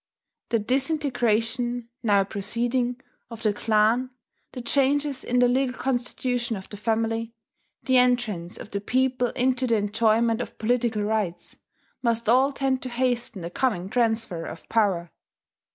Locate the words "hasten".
12.89-13.43